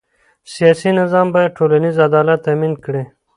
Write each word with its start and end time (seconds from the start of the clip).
سیاسي 0.53 0.89
نظام 0.99 1.27
باید 1.35 1.55
ټولنیز 1.57 1.95
عدالت 2.07 2.39
تأمین 2.45 2.73
کړي 2.83 3.03